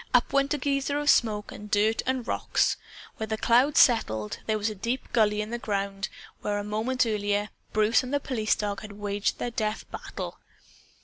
[0.15, 2.75] Up went a geyser of smoke and dirt and rocks.
[3.17, 6.09] When the cloud settled, there was a deep gully in the ground
[6.41, 10.39] where a moment earlier Bruce and the police dog had waged their death battle.